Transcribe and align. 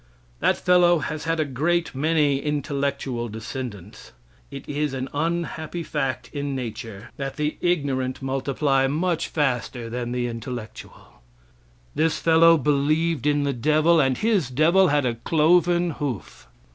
That 0.39 0.57
fellow 0.57 0.97
has 0.97 1.25
had 1.25 1.39
a 1.39 1.45
great 1.45 1.93
many 1.93 2.39
intellectual 2.39 3.29
descendents. 3.29 4.13
It 4.49 4.67
is 4.67 4.95
an 4.95 5.09
unhappy 5.13 5.83
fact 5.83 6.31
in 6.33 6.55
nature 6.55 7.11
that 7.17 7.35
the 7.35 7.57
ignorant 7.61 8.19
multiply 8.19 8.87
much 8.87 9.27
faster 9.27 9.91
than 9.91 10.11
the 10.11 10.25
intellectual. 10.25 11.21
This 11.93 12.17
fellow 12.17 12.57
believed 12.57 13.27
in 13.27 13.43
the 13.43 13.53
devil, 13.53 13.99
and 14.01 14.17
his 14.17 14.49
devil 14.49 14.87
had 14.87 15.05
a 15.05 15.13
cloven 15.23 15.91
hoof. 15.91 16.47